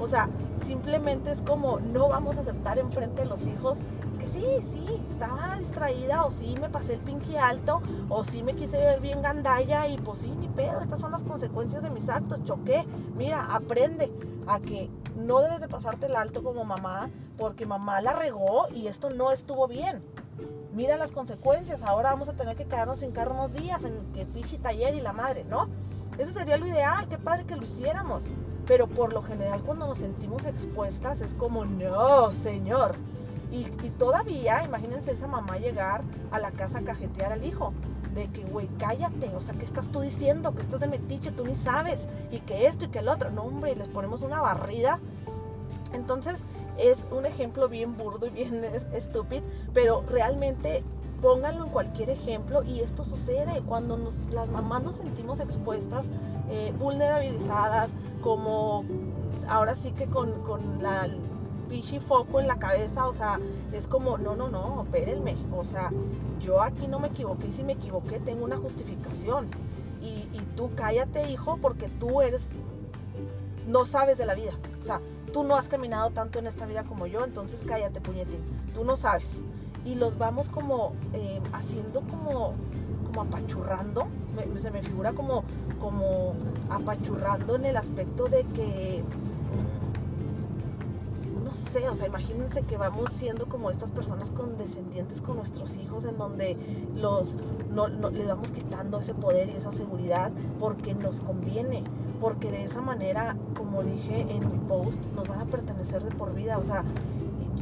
O 0.00 0.08
sea, 0.08 0.30
simplemente 0.64 1.32
es 1.32 1.42
como, 1.42 1.80
no 1.80 2.08
vamos 2.08 2.38
a 2.38 2.40
aceptar 2.40 2.78
enfrente 2.78 3.22
de 3.22 3.28
los 3.28 3.46
hijos 3.46 3.76
sí, 4.26 4.44
sí, 4.72 5.02
estaba 5.10 5.56
distraída 5.58 6.24
o 6.24 6.30
sí 6.30 6.54
me 6.60 6.68
pasé 6.68 6.94
el 6.94 7.00
pinky 7.00 7.36
alto 7.36 7.82
o 8.08 8.24
sí 8.24 8.42
me 8.42 8.54
quise 8.54 8.78
ver 8.78 9.00
bien 9.00 9.22
gandalla 9.22 9.86
y 9.88 9.98
pues 9.98 10.20
sí, 10.20 10.30
ni 10.30 10.48
pedo, 10.48 10.80
estas 10.80 11.00
son 11.00 11.12
las 11.12 11.22
consecuencias 11.24 11.82
de 11.82 11.90
mis 11.90 12.08
actos, 12.08 12.44
choqué. 12.44 12.84
Mira, 13.14 13.54
aprende 13.54 14.12
a 14.46 14.60
que 14.60 14.90
no 15.16 15.40
debes 15.40 15.60
de 15.60 15.68
pasarte 15.68 16.06
el 16.06 16.16
alto 16.16 16.42
como 16.42 16.64
mamá 16.64 17.10
porque 17.38 17.66
mamá 17.66 18.00
la 18.00 18.12
regó 18.12 18.68
y 18.72 18.86
esto 18.86 19.10
no 19.10 19.32
estuvo 19.32 19.66
bien. 19.68 20.02
Mira 20.72 20.96
las 20.96 21.12
consecuencias, 21.12 21.82
ahora 21.82 22.10
vamos 22.10 22.28
a 22.28 22.32
tener 22.32 22.56
que 22.56 22.64
quedarnos 22.64 23.00
sin 23.00 23.12
carro 23.12 23.34
unos 23.34 23.54
días 23.54 23.84
en 23.84 24.12
que 24.12 24.26
pichi 24.26 24.58
taller 24.58 24.94
y 24.94 25.00
la 25.00 25.12
madre, 25.12 25.44
¿no? 25.44 25.68
Eso 26.18 26.32
sería 26.32 26.56
lo 26.56 26.66
ideal, 26.66 27.08
qué 27.08 27.16
padre 27.16 27.44
que 27.44 27.56
lo 27.56 27.62
hiciéramos. 27.62 28.30
Pero 28.66 28.88
por 28.88 29.12
lo 29.12 29.22
general 29.22 29.62
cuando 29.62 29.86
nos 29.86 29.98
sentimos 29.98 30.46
expuestas 30.46 31.20
es 31.20 31.34
como, 31.34 31.64
no, 31.64 32.32
señor, 32.32 32.96
Y, 33.54 33.90
todavía, 33.90 34.64
imagínense 34.64 35.12
esa 35.12 35.28
mamá 35.28 35.58
llegar 35.58 36.02
a 36.32 36.40
la 36.40 36.50
casa 36.50 36.78
a 36.78 36.82
cajetear 36.82 37.32
al 37.32 37.44
hijo. 37.44 37.72
De 38.12 38.28
que, 38.28 38.42
güey, 38.44 38.68
cállate, 38.78 39.30
o 39.36 39.40
sea, 39.40 39.54
¿qué 39.54 39.64
estás 39.64 39.88
tú 39.88 40.00
diciendo? 40.00 40.54
Que 40.54 40.62
estás 40.62 40.80
de 40.80 40.88
metiche, 40.88 41.30
tú 41.30 41.44
ni 41.44 41.54
sabes. 41.54 42.08
Y 42.32 42.40
que 42.40 42.66
esto 42.66 42.86
y 42.86 42.88
que 42.88 42.98
el 42.98 43.08
otro. 43.08 43.30
No, 43.30 43.42
hombre, 43.42 43.76
les 43.76 43.86
ponemos 43.86 44.22
una 44.22 44.40
barrida. 44.40 44.98
Entonces, 45.92 46.40
es 46.78 47.06
un 47.12 47.26
ejemplo 47.26 47.68
bien 47.68 47.96
burdo 47.96 48.26
y 48.26 48.30
bien 48.30 48.64
estúpido, 48.92 49.44
pero 49.72 50.04
realmente 50.08 50.82
pónganlo 51.22 51.66
en 51.66 51.70
cualquier 51.70 52.10
ejemplo 52.10 52.62
y 52.64 52.80
esto 52.80 53.04
sucede 53.04 53.62
cuando 53.66 53.96
las 54.32 54.48
mamás 54.48 54.82
nos 54.82 54.96
sentimos 54.96 55.40
expuestas, 55.40 56.06
eh, 56.50 56.74
vulnerabilizadas, 56.78 57.92
como 58.20 58.84
ahora 59.48 59.74
sí 59.74 59.92
que 59.92 60.06
con, 60.06 60.32
con 60.42 60.82
la 60.82 61.08
pichi 61.68 62.00
foco 62.00 62.40
en 62.40 62.46
la 62.46 62.56
cabeza, 62.56 63.06
o 63.06 63.12
sea, 63.12 63.38
es 63.72 63.88
como, 63.88 64.18
no, 64.18 64.36
no, 64.36 64.48
no, 64.48 64.82
espérenme, 64.84 65.36
o 65.56 65.64
sea, 65.64 65.90
yo 66.40 66.62
aquí 66.62 66.86
no 66.86 66.98
me 66.98 67.08
equivoqué 67.08 67.48
y 67.48 67.52
si 67.52 67.64
me 67.64 67.74
equivoqué 67.74 68.20
tengo 68.20 68.44
una 68.44 68.56
justificación. 68.56 69.48
Y, 70.00 70.28
y 70.32 70.40
tú 70.54 70.70
cállate, 70.76 71.30
hijo, 71.30 71.58
porque 71.62 71.88
tú 71.88 72.20
eres, 72.20 72.48
no 73.66 73.86
sabes 73.86 74.18
de 74.18 74.26
la 74.26 74.34
vida, 74.34 74.52
o 74.82 74.84
sea, 74.84 75.00
tú 75.32 75.42
no 75.42 75.56
has 75.56 75.68
caminado 75.68 76.10
tanto 76.10 76.38
en 76.38 76.46
esta 76.46 76.64
vida 76.64 76.84
como 76.84 77.06
yo, 77.08 77.24
entonces 77.24 77.60
cállate, 77.66 78.00
puñetín, 78.00 78.40
tú 78.72 78.84
no 78.84 78.96
sabes. 78.96 79.42
Y 79.84 79.96
los 79.96 80.16
vamos 80.16 80.48
como 80.48 80.92
eh, 81.12 81.40
haciendo 81.52 82.00
como, 82.02 82.54
como 83.06 83.22
apachurrando, 83.22 84.06
se 84.56 84.70
me 84.70 84.82
figura 84.82 85.12
como, 85.12 85.44
como 85.80 86.34
apachurrando 86.70 87.56
en 87.56 87.64
el 87.66 87.76
aspecto 87.76 88.24
de 88.24 88.44
que 88.54 89.02
o 91.90 91.94
sea, 91.94 92.06
imagínense 92.06 92.62
que 92.62 92.76
vamos 92.76 93.12
siendo 93.12 93.46
como 93.46 93.70
estas 93.70 93.90
personas 93.90 94.30
condescendientes 94.30 95.20
con 95.20 95.36
nuestros 95.36 95.76
hijos, 95.76 96.04
en 96.04 96.16
donde 96.16 96.56
los 96.94 97.36
no, 97.70 97.88
les 97.88 98.28
vamos 98.28 98.52
quitando 98.52 99.00
ese 99.00 99.14
poder 99.14 99.48
y 99.48 99.56
esa 99.56 99.72
seguridad 99.72 100.30
porque 100.60 100.94
nos 100.94 101.20
conviene 101.20 101.82
porque 102.20 102.50
de 102.50 102.62
esa 102.62 102.80
manera, 102.80 103.36
como 103.56 103.82
dije 103.82 104.20
en 104.20 104.50
mi 104.50 104.58
post, 104.66 105.04
nos 105.14 105.28
van 105.28 105.40
a 105.40 105.44
pertenecer 105.44 106.02
de 106.02 106.14
por 106.14 106.32
vida. 106.32 106.58
O 106.58 106.64
sea, 106.64 106.84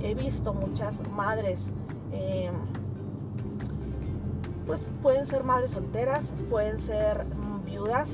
he 0.02 0.14
visto 0.14 0.54
muchas 0.54 1.00
madres, 1.11 1.73
em, 2.12 2.54
pues 4.66 4.90
pueden 5.02 5.26
ser 5.26 5.42
madres 5.42 5.71
solteras, 5.71 6.35
pueden 6.50 6.78
ser 6.78 7.26
viudas, 7.64 8.09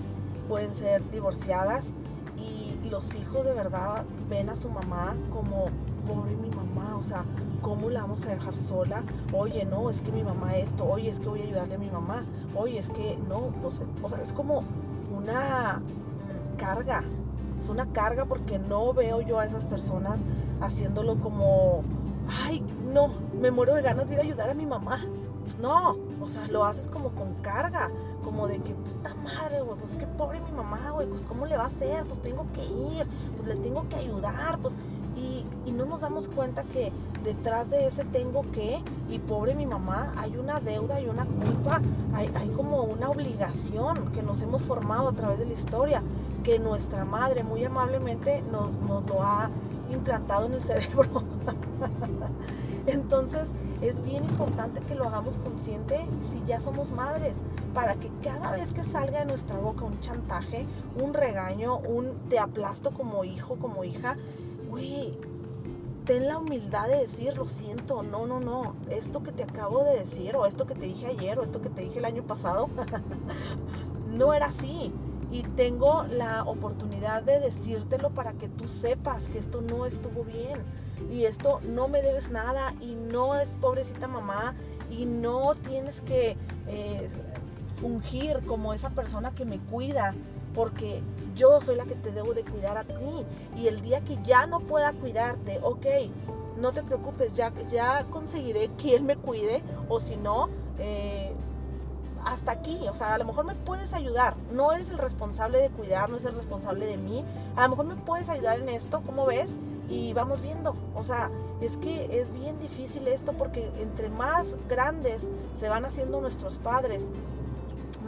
pueden 0.49 0.73
ser 0.75 1.09
divorciadas 1.11 1.95
y 2.37 2.89
los 2.89 3.15
hijos 3.15 3.45
de 3.45 3.53
verdad 3.53 4.05
ven 4.31 4.49
a 4.49 4.57
su 4.57 4.71
mamá 4.71 5.15
como, 5.31 5.67
pobre 6.09 6.35
mi 6.37 6.51
mamá, 6.51 6.97
o 6.97 7.03
sea, 7.03 7.25
¿cómo 7.61 7.91
la 7.91 8.01
vamos 8.01 8.27
a 8.27 8.31
dejar 8.31 8.57
sola? 8.57 9.03
Oye, 9.33 9.65
no, 9.67 9.91
es 9.91 10.01
que 10.01 10.11
mi 10.11 10.23
mamá 10.23 10.57
esto, 10.57 10.89
oye, 10.89 11.11
es 11.11 11.21
que 11.21 11.29
voy 11.29 11.41
a 11.41 11.45
ayudarle 11.45 11.75
a 11.75 11.79
mi 11.79 11.91
mamá, 11.91 12.25
oye, 12.57 12.79
es 12.79 12.89
que 12.89 13.19
no, 13.29 13.53
no 13.63 13.71
sé, 13.71 13.85
o 14.03 14.09
sea, 14.09 14.23
es 14.23 14.33
como 14.33 14.65
una 15.15 15.83
carga, 16.57 17.05
es 17.63 17.69
una 17.69 17.87
carga 17.93 18.25
porque 18.25 18.59
no 18.59 18.95
veo 18.95 19.21
yo 19.21 19.39
a 19.39 19.45
esas 19.45 19.65
personas 19.67 20.23
haciéndolo 20.61 21.17
como, 21.17 21.83
ay, 22.47 22.65
no, 22.93 23.11
me 23.39 23.51
muero 23.51 23.75
de 23.75 23.83
ganas 23.83 24.09
de 24.09 24.15
ir 24.15 24.21
a 24.21 24.23
ayudar 24.23 24.51
a 24.51 24.55
mi 24.55 24.67
mamá. 24.67 25.01
No, 25.61 25.97
o 26.21 26.29
sea, 26.29 26.47
lo 26.49 26.65
haces 26.65 26.89
como 26.89 27.09
con 27.11 27.35
carga, 27.43 27.91
como 28.23 28.47
de 28.47 28.59
que 28.59 28.75
puta 28.75 29.15
madre, 29.25 29.63
güey, 29.63 29.79
pues 29.79 29.97
que 29.97 30.07
pobre 30.07 30.41
mi 30.41 30.53
mamá, 30.53 30.91
güey, 30.91 31.09
pues 31.09 31.23
cómo 31.23 31.47
le 31.47 31.57
va 31.57 31.65
a 31.65 31.67
hacer, 31.67 32.05
pues 32.05 32.21
tengo 32.21 32.47
que 32.53 32.65
ir, 32.65 33.07
pues 33.37 33.49
le 33.49 33.57
tengo 33.57 33.89
que 33.89 33.97
ayudar, 33.97 34.59
pues 34.59 34.77
y, 35.17 35.45
no 35.73 35.87
nos 35.87 36.01
damos 36.01 36.29
cuenta 36.29 36.63
que 36.63 36.93
detrás 37.25 37.69
de 37.71 37.87
ese 37.87 38.05
tengo 38.05 38.45
que, 38.53 38.81
y 39.11 39.19
pobre 39.19 39.55
mi 39.55 39.67
mamá, 39.67 40.15
hay 40.17 40.37
una 40.37 40.61
deuda 40.61 41.01
y 41.01 41.09
una 41.09 41.25
culpa, 41.25 41.81
hay, 42.15 42.29
como 42.57 42.83
una 42.83 43.11
obligación 43.11 44.13
que 44.13 44.23
nos 44.23 44.43
hemos 44.43 44.63
formado 44.63 45.09
a 45.09 45.13
través 45.13 45.39
de 45.39 45.47
la 45.47 45.53
historia, 45.53 46.03
que 46.45 46.59
nuestra 46.59 47.05
madre 47.05 47.43
muy 47.43 47.65
amablemente 47.65 48.43
nos 48.51 48.71
lo 49.09 49.23
ha 49.23 49.51
implantado 49.91 50.47
en 50.47 50.55
el 50.55 50.63
cerebro. 50.71 51.23
Entonces 52.87 53.51
es 53.83 54.03
bien 54.03 54.25
importante 54.25 54.81
que 54.81 54.95
lo 54.95 55.05
hagamos 55.05 55.37
consciente 55.39 56.07
si 56.23 56.43
ya 56.47 56.61
somos 56.61 56.91
madres, 56.91 57.37
para 57.75 57.95
que 57.97 58.11
cada 58.23 58.53
vez 58.53 58.73
que 58.73 58.83
salga 58.83 59.21
de 59.21 59.27
nuestra 59.27 59.59
boca 59.59 59.85
un 59.85 60.01
chantaje, 60.01 60.65
un 61.01 61.13
regaño, 61.13 61.77
un 61.77 62.15
te 62.31 62.39
aplasto 62.39 62.91
como 62.91 63.25
hijo, 63.25 63.57
como 63.57 63.85
hija, 63.85 64.17
güey, 64.71 65.19
ten 66.09 66.27
la 66.27 66.39
humildad 66.39 66.89
de 66.89 66.97
decir, 66.97 67.37
lo 67.37 67.47
siento, 67.47 68.03
no, 68.03 68.27
no, 68.27 68.41
no, 68.41 68.75
esto 68.89 69.23
que 69.23 69.31
te 69.31 69.43
acabo 69.43 69.85
de 69.85 69.99
decir, 69.99 70.35
o 70.37 70.47
esto 70.47 70.67
que 70.67 70.75
te 70.75 70.87
dije 70.87 71.07
ayer, 71.07 71.39
o 71.39 71.43
esto 71.43 71.61
que 71.61 71.69
te 71.69 71.83
dije 71.83 71.99
el 71.99 72.07
año 72.07 72.23
pasado, 72.23 72.71
no 74.09 74.33
era 74.33 74.47
así. 74.47 74.91
Y 75.31 75.43
tengo 75.43 76.05
la 76.05 76.45
oportunidad 76.45 77.23
de 77.23 77.39
decírtelo 77.41 78.09
para 78.09 78.33
que 78.33 78.49
tú 78.49 78.71
sepas 78.71 79.29
que 79.29 79.39
esto 79.39 79.61
no 79.61 79.85
estuvo 79.85 80.25
bien. 80.25 80.63
Y 81.13 81.25
esto 81.25 81.61
no 81.63 81.89
me 81.89 82.01
debes 82.01 82.31
nada 82.31 82.75
y 82.81 82.95
no 82.95 83.35
es 83.35 83.51
pobrecita 83.61 84.09
mamá 84.09 84.55
y 84.91 85.05
no 85.05 85.55
tienes 85.57 86.01
que 86.01 86.39
eh, 86.69 87.11
fungir 87.79 88.41
como 88.47 88.73
esa 88.73 88.89
persona 88.89 89.33
que 89.33 89.45
me 89.45 89.59
cuida 89.59 90.15
porque 90.59 91.01
yo 91.37 91.61
soy 91.61 91.77
la 91.77 91.85
que 91.85 91.95
te 91.95 92.11
debo 92.11 92.35
de 92.35 92.43
cuidar 92.43 92.77
a 92.79 92.83
ti. 92.83 93.25
Y 93.57 93.69
el 93.69 93.81
día 93.81 94.01
que 94.01 94.19
ya 94.25 94.45
no 94.49 94.59
pueda 94.59 94.93
cuidarte, 94.93 95.61
ok, 95.63 95.87
no 96.57 96.73
te 96.73 96.83
preocupes, 96.83 97.35
ya, 97.35 97.53
ya 97.69 98.05
conseguiré 98.11 98.69
quien 98.77 99.07
me 99.07 99.15
cuide 99.15 99.63
o 99.89 100.01
si 100.01 100.17
no, 100.17 100.49
eh, 100.81 101.33
hasta 102.25 102.51
aquí, 102.51 102.81
o 102.91 102.95
sea, 102.97 103.15
a 103.15 103.19
lo 103.19 103.25
mejor 103.25 103.45
me 103.45 103.55
puedes 103.55 103.95
ayudar, 103.95 104.35
no 104.53 104.73
eres 104.73 104.91
el 104.91 104.99
responsable 104.99 105.59
de 105.59 105.71
cuidar, 105.71 106.11
no 106.11 106.17
eres 106.17 106.27
el 106.27 106.35
responsable 106.35 106.87
de 106.87 106.97
mí, 106.97 107.25
a 107.55 107.63
lo 107.63 107.69
mejor 107.69 107.87
me 107.87 107.95
puedes 107.95 108.29
ayudar 108.29 108.59
en 108.59 108.69
esto, 108.71 109.01
¿cómo 109.07 109.27
ves? 109.27 109.57
Y 109.89 110.13
vamos 110.13 110.43
viendo, 110.43 110.75
o 110.97 111.05
sea, 111.05 111.31
es 111.61 111.77
que 111.77 112.21
es 112.21 112.33
bien 112.33 112.59
difícil 112.59 113.07
esto 113.07 113.33
porque 113.33 113.71
entre 113.81 114.09
más 114.09 114.57
grandes 114.69 115.23
se 115.57 115.69
van 115.69 115.85
haciendo 115.85 116.21
nuestros 116.21 116.59
padres, 116.59 117.07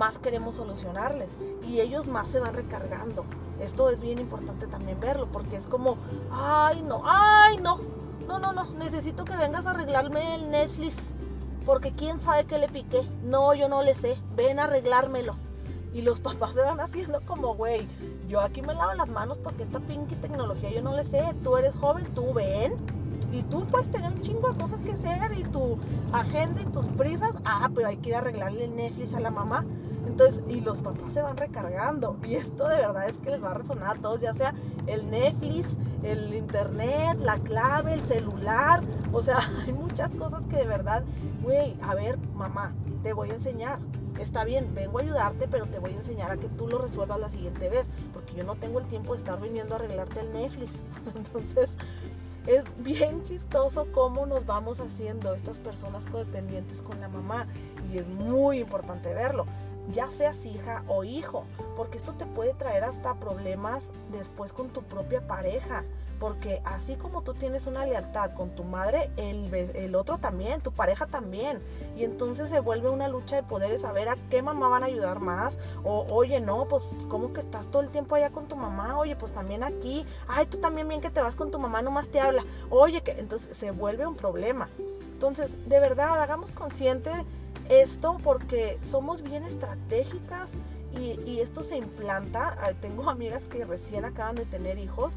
más 0.00 0.18
queremos 0.18 0.54
solucionarles 0.54 1.36
y 1.68 1.80
ellos 1.80 2.06
más 2.06 2.28
se 2.28 2.40
van 2.40 2.54
recargando. 2.54 3.26
Esto 3.60 3.90
es 3.90 4.00
bien 4.00 4.18
importante 4.18 4.66
también 4.66 4.98
verlo 4.98 5.28
porque 5.30 5.56
es 5.56 5.66
como, 5.66 5.98
ay 6.32 6.80
no, 6.80 7.02
ay 7.04 7.58
no, 7.58 7.80
no, 8.26 8.38
no, 8.38 8.54
no, 8.54 8.64
necesito 8.78 9.26
que 9.26 9.36
vengas 9.36 9.66
a 9.66 9.72
arreglarme 9.72 10.36
el 10.36 10.50
Netflix 10.50 10.96
porque 11.66 11.92
quién 11.92 12.18
sabe 12.18 12.46
qué 12.46 12.58
le 12.58 12.68
piqué. 12.68 13.02
No, 13.24 13.52
yo 13.52 13.68
no 13.68 13.82
le 13.82 13.92
sé, 13.92 14.16
ven 14.34 14.58
a 14.58 14.64
arreglármelo. 14.64 15.36
Y 15.92 16.00
los 16.00 16.20
papás 16.26 16.52
se 16.52 16.62
van 16.62 16.80
haciendo 16.80 17.20
como, 17.26 17.54
güey, 17.54 17.86
yo 18.26 18.40
aquí 18.40 18.62
me 18.62 18.72
lavo 18.72 18.94
las 18.94 19.08
manos 19.08 19.36
porque 19.36 19.64
esta 19.64 19.80
pinky 19.80 20.14
tecnología 20.14 20.70
yo 20.70 20.80
no 20.80 20.96
le 20.96 21.04
sé. 21.04 21.34
Tú 21.44 21.58
eres 21.58 21.74
joven, 21.74 22.06
tú 22.14 22.32
ven. 22.32 22.72
Y 23.32 23.42
tú 23.42 23.64
puedes 23.66 23.90
tener 23.90 24.12
un 24.12 24.20
chingo 24.20 24.52
de 24.52 24.58
cosas 24.58 24.82
que 24.82 24.92
hacer 24.92 25.32
y 25.38 25.44
tu 25.44 25.78
agenda 26.12 26.62
y 26.62 26.66
tus 26.66 26.86
prisas. 26.88 27.34
Ah, 27.44 27.70
pero 27.74 27.88
hay 27.88 27.96
que 27.98 28.10
ir 28.10 28.14
a 28.16 28.18
arreglarle 28.18 28.64
el 28.64 28.76
Netflix 28.76 29.14
a 29.14 29.20
la 29.20 29.30
mamá. 29.30 29.64
Entonces, 30.06 30.42
y 30.48 30.60
los 30.60 30.80
papás 30.80 31.12
se 31.12 31.22
van 31.22 31.36
recargando. 31.36 32.16
Y 32.26 32.34
esto 32.34 32.66
de 32.66 32.76
verdad 32.76 33.08
es 33.08 33.18
que 33.18 33.30
les 33.30 33.42
va 33.42 33.52
a 33.52 33.54
resonar 33.54 33.96
a 33.96 34.00
todos, 34.00 34.20
ya 34.20 34.34
sea 34.34 34.54
el 34.86 35.10
Netflix, 35.10 35.76
el 36.02 36.34
internet, 36.34 37.20
la 37.20 37.38
clave, 37.38 37.94
el 37.94 38.00
celular. 38.00 38.82
O 39.12 39.22
sea, 39.22 39.38
hay 39.66 39.72
muchas 39.72 40.14
cosas 40.14 40.46
que 40.46 40.56
de 40.56 40.66
verdad, 40.66 41.04
güey, 41.42 41.76
a 41.82 41.94
ver, 41.94 42.18
mamá, 42.34 42.74
te 43.02 43.12
voy 43.12 43.30
a 43.30 43.34
enseñar. 43.34 43.78
Está 44.18 44.44
bien, 44.44 44.74
vengo 44.74 44.98
a 44.98 45.02
ayudarte, 45.02 45.48
pero 45.48 45.66
te 45.66 45.78
voy 45.78 45.92
a 45.92 45.96
enseñar 45.96 46.30
a 46.30 46.36
que 46.36 46.48
tú 46.48 46.68
lo 46.68 46.78
resuelvas 46.78 47.18
la 47.18 47.30
siguiente 47.30 47.70
vez, 47.70 47.88
porque 48.12 48.34
yo 48.34 48.44
no 48.44 48.56
tengo 48.56 48.80
el 48.80 48.86
tiempo 48.86 49.12
de 49.12 49.18
estar 49.18 49.40
viniendo 49.40 49.74
a 49.74 49.78
arreglarte 49.78 50.20
el 50.20 50.32
Netflix. 50.32 50.82
Entonces, 51.16 51.76
es 52.56 52.64
bien 52.78 53.22
chistoso 53.22 53.86
cómo 53.92 54.26
nos 54.26 54.44
vamos 54.44 54.80
haciendo 54.80 55.34
estas 55.34 55.58
personas 55.58 56.04
codependientes 56.06 56.82
con 56.82 57.00
la 57.00 57.08
mamá 57.08 57.46
y 57.92 57.98
es 57.98 58.08
muy 58.08 58.58
importante 58.58 59.14
verlo 59.14 59.46
ya 59.90 60.10
seas 60.10 60.44
hija 60.46 60.84
o 60.88 61.04
hijo, 61.04 61.44
porque 61.76 61.98
esto 61.98 62.12
te 62.12 62.26
puede 62.26 62.54
traer 62.54 62.84
hasta 62.84 63.14
problemas 63.14 63.90
después 64.12 64.52
con 64.52 64.68
tu 64.68 64.82
propia 64.82 65.26
pareja, 65.26 65.84
porque 66.20 66.60
así 66.64 66.96
como 66.96 67.22
tú 67.22 67.32
tienes 67.32 67.66
una 67.66 67.86
lealtad 67.86 68.32
con 68.34 68.50
tu 68.50 68.62
madre, 68.62 69.10
el, 69.16 69.52
el 69.54 69.94
otro 69.94 70.18
también, 70.18 70.60
tu 70.60 70.70
pareja 70.70 71.06
también, 71.06 71.60
y 71.96 72.04
entonces 72.04 72.50
se 72.50 72.60
vuelve 72.60 72.90
una 72.90 73.08
lucha 73.08 73.36
de 73.36 73.42
poder 73.42 73.78
saber 73.78 74.08
a 74.10 74.16
qué 74.28 74.42
mamá 74.42 74.68
van 74.68 74.82
a 74.82 74.86
ayudar 74.86 75.20
más, 75.20 75.58
o 75.82 76.06
oye, 76.10 76.40
no, 76.40 76.66
pues 76.68 76.84
como 77.08 77.32
que 77.32 77.40
estás 77.40 77.66
todo 77.68 77.82
el 77.82 77.88
tiempo 77.88 78.14
allá 78.14 78.30
con 78.30 78.46
tu 78.46 78.56
mamá, 78.56 78.98
oye, 78.98 79.16
pues 79.16 79.32
también 79.32 79.64
aquí, 79.64 80.04
ay, 80.28 80.46
tú 80.46 80.58
también 80.58 80.86
bien 80.88 81.00
que 81.00 81.10
te 81.10 81.22
vas 81.22 81.36
con 81.36 81.50
tu 81.50 81.58
mamá, 81.58 81.80
nomás 81.80 82.08
te 82.08 82.20
habla, 82.20 82.44
oye, 82.68 83.02
que 83.02 83.12
entonces 83.12 83.56
se 83.56 83.70
vuelve 83.70 84.06
un 84.06 84.14
problema. 84.14 84.68
Entonces, 85.20 85.68
de 85.68 85.80
verdad, 85.80 86.22
hagamos 86.22 86.50
consciente 86.50 87.10
esto 87.70 88.18
porque 88.22 88.78
somos 88.82 89.22
bien 89.22 89.44
estratégicas 89.44 90.50
y, 90.98 91.38
esto 91.40 91.62
se 91.62 91.76
implanta. 91.76 92.56
Tengo 92.80 93.08
amigas 93.08 93.44
que 93.44 93.64
recién 93.64 94.04
acaban 94.04 94.34
de 94.34 94.44
tener 94.44 94.76
hijos 94.78 95.14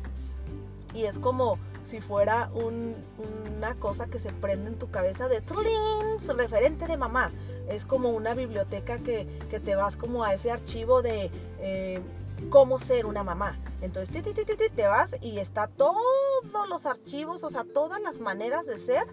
y 0.93 1.05
es 1.05 1.17
como 1.17 1.57
si 1.83 2.00
fuera 2.00 2.50
una 2.53 3.75
cosa 3.75 4.05
que 4.05 4.19
se 4.19 4.31
prende 4.31 4.69
en 4.69 4.79
tu 4.79 4.89
cabeza 4.91 5.27
de 5.27 5.41
Tlins, 5.41 6.27
referente 6.38 6.88
de 6.88 6.95
mamá. 6.95 7.31
Es 7.67 7.86
como 7.86 8.12
una 8.12 8.36
biblioteca 8.36 9.00
que, 9.00 9.25
te 9.50 9.75
vas 9.75 9.98
como 9.98 10.24
a 10.24 10.33
ese 10.33 10.51
archivo 10.51 11.01
de 11.01 11.31
eh, 11.60 12.01
cómo 12.50 12.79
ser 12.79 13.07
una 13.07 13.24
mamá. 13.24 13.57
Entonces 13.81 14.24
te 14.75 14.88
vas 14.88 15.17
y 15.22 15.39
está 15.39 15.67
todos 15.67 15.98
los 16.69 16.86
archivos, 16.86 17.43
o 17.43 17.50
sea, 17.50 17.63
todas 17.63 18.00
las 18.00 18.19
maneras 18.19 18.67
de 18.67 18.77
ser 18.77 19.03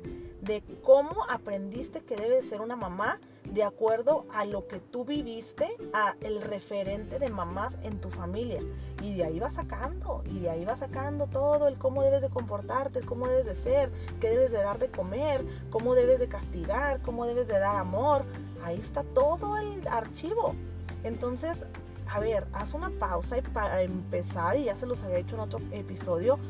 de 0.51 0.65
cómo 0.83 1.15
aprendiste 1.29 2.01
que 2.01 2.17
debe 2.17 2.35
de 2.35 2.43
ser 2.43 2.61
una 2.61 2.75
mamá 2.75 3.21
de 3.45 3.63
acuerdo 3.63 4.27
a 4.33 4.45
lo 4.45 4.67
que 4.67 4.81
tú 4.81 5.05
viviste, 5.05 5.69
a 5.93 6.17
el 6.21 6.43
referente 6.43 7.21
de 7.21 7.31
mamás 7.31 7.79
en 7.85 8.01
tu 8.01 8.11
familia. 8.11 8.61
Y 9.01 9.15
de 9.15 9.23
ahí 9.23 9.39
vas 9.39 9.55
sacando, 9.55 10.25
y 10.27 10.41
de 10.41 10.51
ahí 10.51 10.65
vas 10.65 10.81
sacando 10.81 11.29
todo 11.29 11.69
el 11.69 11.79
cómo 11.79 12.03
debes 12.03 12.23
de 12.23 12.31
comportarte, 12.31 12.99
el 12.99 13.07
cómo 13.07 13.29
debes 13.29 13.47
de 13.47 13.55
ser, 13.55 13.93
qué 14.21 14.29
debes 14.31 14.51
de 14.51 14.59
dar 14.59 14.81
de 14.81 14.91
comer, 14.91 15.47
cómo 15.71 15.95
debes 15.95 16.19
de 16.19 16.27
castigar, 16.27 17.01
cómo 17.03 17.27
debes 17.27 17.47
de 17.47 17.61
dar 17.61 17.77
amor. 17.77 18.25
Ahí 18.65 18.81
está 18.81 19.05
todo 19.05 19.57
el 19.57 19.87
archivo. 19.87 20.57
Entonces, 21.05 21.65
a 22.09 22.19
ver, 22.19 22.45
haz 22.53 22.75
una 22.75 22.91
pausa 22.91 23.39
y 23.39 23.43
para 23.43 23.83
empezar, 23.83 24.57
y 24.57 24.65
ya 24.65 24.77
se 24.77 24.87
los 24.87 25.01
había 25.05 25.19
dicho 25.19 25.37
en 25.37 25.43
otro 25.43 25.61
episodio, 25.71 26.41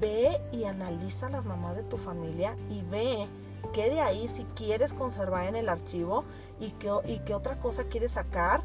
ve 0.00 0.40
y 0.52 0.64
analiza 0.64 1.28
las 1.28 1.44
mamás 1.44 1.76
de 1.76 1.82
tu 1.82 1.96
familia 1.96 2.56
y 2.70 2.82
ve 2.82 3.26
qué 3.72 3.90
de 3.90 4.00
ahí 4.00 4.28
si 4.28 4.44
quieres 4.54 4.92
conservar 4.92 5.46
en 5.46 5.56
el 5.56 5.68
archivo 5.68 6.24
y 6.60 6.70
qué, 6.72 6.90
y 7.06 7.18
qué 7.20 7.34
otra 7.34 7.58
cosa 7.58 7.84
quieres 7.84 8.12
sacar 8.12 8.62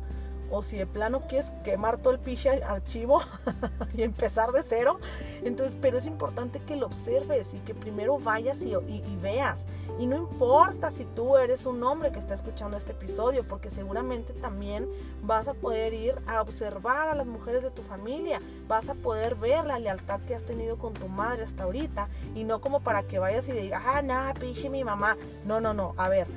o 0.51 0.61
si 0.61 0.77
de 0.77 0.85
plano 0.85 1.21
quieres 1.27 1.51
quemar 1.63 1.97
todo 1.97 2.13
el 2.13 2.19
piche 2.19 2.63
archivo 2.63 3.21
y 3.93 4.03
empezar 4.03 4.51
de 4.51 4.63
cero. 4.63 4.99
Entonces, 5.43 5.75
pero 5.81 5.97
es 5.97 6.05
importante 6.05 6.59
que 6.59 6.75
lo 6.75 6.87
observes 6.87 7.53
y 7.53 7.59
que 7.59 7.73
primero 7.73 8.19
vayas 8.19 8.59
y, 8.61 8.75
veas. 9.21 9.65
Y 9.99 10.07
no 10.07 10.17
importa 10.17 10.91
si 10.91 11.05
tú 11.05 11.37
eres 11.37 11.65
un 11.65 11.83
hombre 11.83 12.11
que 12.11 12.19
está 12.19 12.33
escuchando 12.33 12.77
este 12.77 12.91
episodio, 12.91 13.47
porque 13.47 13.69
seguramente 13.69 14.33
también 14.33 14.87
vas 15.23 15.47
a 15.47 15.53
poder 15.53 15.93
ir 15.93 16.15
a 16.27 16.41
observar 16.41 17.09
a 17.09 17.15
las 17.15 17.27
mujeres 17.27 17.63
de 17.63 17.71
tu 17.71 17.81
familia, 17.81 18.39
vas 18.67 18.89
a 18.89 18.95
poder 18.95 19.35
ver 19.35 19.65
la 19.65 19.79
lealtad 19.79 20.19
que 20.21 20.35
has 20.35 20.43
tenido 20.43 20.77
con 20.77 20.93
tu 20.93 21.07
madre 21.07 21.43
hasta 21.43 21.63
ahorita 21.63 22.09
y 22.35 22.43
no 22.43 22.61
como 22.61 22.81
para 22.81 23.03
que 23.03 23.19
vayas 23.19 23.47
y 23.47 23.53
digas, 23.53 23.83
ah, 23.85 24.01
nada, 24.01 24.33
piche 24.33 24.69
mi 24.69 24.83
mamá. 24.83 25.17
No, 25.45 25.61
no, 25.61 25.73
no, 25.73 25.93
a 25.97 26.09
ver 26.09 26.27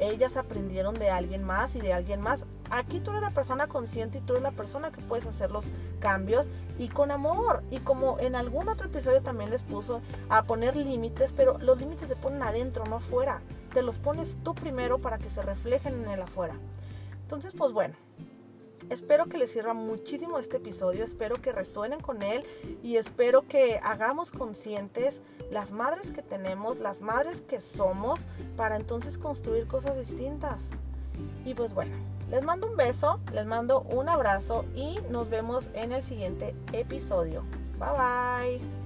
ellas 0.00 0.36
aprendieron 0.36 0.94
de 0.94 1.10
alguien 1.10 1.44
más 1.44 1.76
y 1.76 1.80
de 1.80 1.92
alguien 1.92 2.20
más. 2.20 2.46
Aquí 2.70 3.00
tú 3.00 3.10
eres 3.10 3.22
la 3.22 3.30
persona 3.30 3.66
consciente 3.66 4.18
y 4.18 4.20
tú 4.20 4.34
eres 4.34 4.42
la 4.42 4.52
persona 4.52 4.90
que 4.90 5.00
puedes 5.02 5.26
hacer 5.26 5.50
los 5.50 5.72
cambios 5.98 6.50
y 6.78 6.88
con 6.88 7.10
amor. 7.10 7.62
Y 7.70 7.78
como 7.78 8.18
en 8.20 8.36
algún 8.36 8.68
otro 8.68 8.86
episodio 8.86 9.22
también 9.22 9.50
les 9.50 9.62
puso 9.62 10.00
a 10.28 10.44
poner 10.44 10.76
límites, 10.76 11.32
pero 11.32 11.58
los 11.58 11.78
límites 11.78 12.08
se 12.08 12.16
ponen 12.16 12.42
adentro, 12.42 12.84
no 12.86 12.96
afuera. 12.96 13.40
Te 13.74 13.82
los 13.82 13.98
pones 13.98 14.38
tú 14.44 14.54
primero 14.54 14.98
para 14.98 15.18
que 15.18 15.30
se 15.30 15.42
reflejen 15.42 16.04
en 16.04 16.10
el 16.10 16.22
afuera. 16.22 16.54
Entonces, 17.22 17.54
pues 17.54 17.72
bueno, 17.72 17.94
Espero 18.88 19.26
que 19.26 19.36
les 19.36 19.52
sirva 19.52 19.74
muchísimo 19.74 20.38
este 20.38 20.56
episodio, 20.56 21.04
espero 21.04 21.40
que 21.40 21.52
resuenen 21.52 22.00
con 22.00 22.22
él 22.22 22.44
y 22.82 22.96
espero 22.96 23.46
que 23.46 23.78
hagamos 23.82 24.32
conscientes 24.32 25.22
las 25.50 25.70
madres 25.70 26.10
que 26.10 26.22
tenemos, 26.22 26.80
las 26.80 27.02
madres 27.02 27.42
que 27.42 27.60
somos, 27.60 28.22
para 28.56 28.76
entonces 28.76 29.18
construir 29.18 29.66
cosas 29.66 29.96
distintas. 29.96 30.70
Y 31.44 31.54
pues 31.54 31.74
bueno, 31.74 31.94
les 32.30 32.42
mando 32.42 32.68
un 32.68 32.76
beso, 32.76 33.20
les 33.32 33.46
mando 33.46 33.80
un 33.82 34.08
abrazo 34.08 34.64
y 34.74 34.98
nos 35.10 35.28
vemos 35.28 35.70
en 35.74 35.92
el 35.92 36.02
siguiente 36.02 36.54
episodio. 36.72 37.44
Bye 37.78 38.58
bye. 38.58 38.79